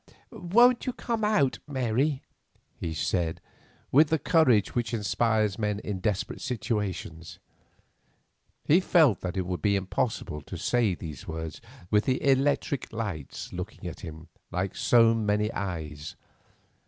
"Won't 0.31 0.87
you 0.87 0.93
come 0.93 1.23
out, 1.23 1.59
Mary?" 1.67 2.23
he 2.79 2.91
said, 2.91 3.39
with 3.91 4.07
the 4.09 4.17
courage 4.17 4.73
which 4.73 4.95
inspires 4.95 5.59
men 5.59 5.77
in 5.77 5.99
desperate 5.99 6.41
situations. 6.41 7.37
He 8.65 8.79
felt 8.79 9.21
that 9.21 9.37
it 9.37 9.45
would 9.45 9.61
be 9.61 9.75
impossible 9.75 10.41
to 10.41 10.57
say 10.57 10.95
those 10.95 11.27
words 11.27 11.61
with 11.91 12.05
the 12.05 12.19
electric 12.27 12.91
lights 12.91 13.53
looking 13.53 13.87
at 13.87 13.99
him 13.99 14.27
like 14.51 14.75
so 14.75 15.13
many 15.13 15.51
eyes. 15.53 16.15